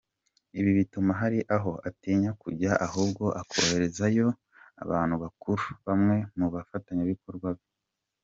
[0.59, 4.27] Ibi bituma hari aho atinya kujya ahubwo akoherezayo
[4.83, 7.65] abantu bakuru, bamwe mu bafatanyabikorwa be.